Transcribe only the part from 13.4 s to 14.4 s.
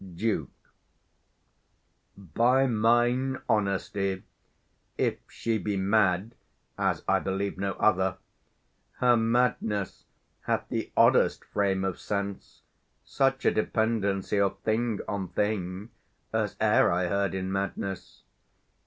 a dependency